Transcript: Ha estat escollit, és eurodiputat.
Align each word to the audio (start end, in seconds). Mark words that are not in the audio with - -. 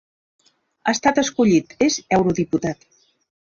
Ha 0.85 0.93
estat 0.93 1.21
escollit, 1.23 1.77
és 1.91 2.01
eurodiputat. 2.21 2.87